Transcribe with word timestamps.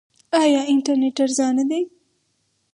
آیا 0.41 0.61
انټرنیټ 0.71 1.17
ارزانه 1.23 1.63
دی؟ 1.69 1.81